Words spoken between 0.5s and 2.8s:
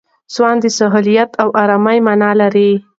د سهولت او آرامۍ مانا لري.